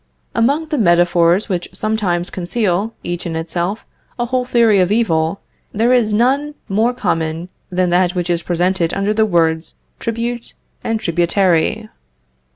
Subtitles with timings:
[0.33, 3.85] Among the metaphors which sometimes conceal, each in itself,
[4.17, 5.41] a whole theory of evil,
[5.73, 10.53] there is none more common than that which is presented under the words tribute
[10.83, 11.87] and tributary.